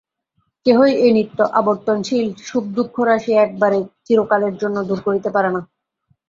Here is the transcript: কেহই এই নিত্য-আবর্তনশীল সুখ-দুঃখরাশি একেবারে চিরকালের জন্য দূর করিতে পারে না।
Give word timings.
কেহই 0.65 0.93
এই 1.03 1.11
নিত্য-আবর্তনশীল 1.17 2.27
সুখ-দুঃখরাশি 2.45 3.31
একেবারে 3.37 3.77
চিরকালের 4.05 4.53
জন্য 4.61 4.77
দূর 4.89 4.99
করিতে 5.07 5.29
পারে 5.35 5.49
না। 5.55 5.61